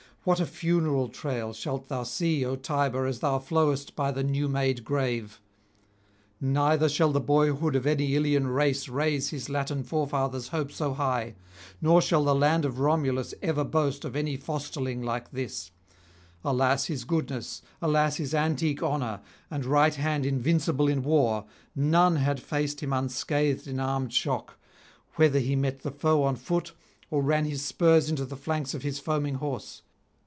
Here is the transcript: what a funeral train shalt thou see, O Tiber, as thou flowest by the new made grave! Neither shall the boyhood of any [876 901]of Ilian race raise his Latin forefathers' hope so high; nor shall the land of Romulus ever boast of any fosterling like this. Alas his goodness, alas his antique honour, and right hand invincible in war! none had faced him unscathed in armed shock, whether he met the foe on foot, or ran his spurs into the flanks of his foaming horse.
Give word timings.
what 0.23 0.39
a 0.39 0.45
funeral 0.45 1.09
train 1.09 1.51
shalt 1.51 1.87
thou 1.89 2.03
see, 2.03 2.45
O 2.45 2.55
Tiber, 2.55 3.07
as 3.07 3.21
thou 3.21 3.39
flowest 3.39 3.95
by 3.95 4.11
the 4.11 4.23
new 4.23 4.47
made 4.47 4.83
grave! 4.83 5.41
Neither 6.39 6.87
shall 6.89 7.11
the 7.11 7.19
boyhood 7.19 7.75
of 7.75 7.87
any 7.87 8.13
[876 8.15 8.17
901]of 8.17 8.17
Ilian 8.17 8.47
race 8.55 8.87
raise 8.87 9.29
his 9.31 9.49
Latin 9.49 9.81
forefathers' 9.83 10.49
hope 10.49 10.71
so 10.71 10.93
high; 10.93 11.33
nor 11.81 12.03
shall 12.03 12.23
the 12.23 12.35
land 12.35 12.65
of 12.65 12.77
Romulus 12.77 13.33
ever 13.41 13.63
boast 13.63 14.05
of 14.05 14.15
any 14.15 14.37
fosterling 14.37 15.01
like 15.01 15.31
this. 15.31 15.71
Alas 16.45 16.85
his 16.85 17.03
goodness, 17.03 17.63
alas 17.81 18.17
his 18.17 18.35
antique 18.35 18.83
honour, 18.83 19.21
and 19.49 19.65
right 19.65 19.95
hand 19.95 20.23
invincible 20.27 20.87
in 20.87 21.01
war! 21.01 21.45
none 21.75 22.17
had 22.17 22.39
faced 22.39 22.81
him 22.83 22.93
unscathed 22.93 23.65
in 23.65 23.79
armed 23.79 24.13
shock, 24.13 24.59
whether 25.15 25.39
he 25.39 25.55
met 25.55 25.79
the 25.81 25.89
foe 25.89 26.21
on 26.21 26.35
foot, 26.35 26.73
or 27.09 27.23
ran 27.23 27.45
his 27.45 27.65
spurs 27.65 28.07
into 28.07 28.23
the 28.23 28.37
flanks 28.37 28.75
of 28.75 28.83
his 28.83 28.99
foaming 28.99 29.33
horse. 29.37 29.81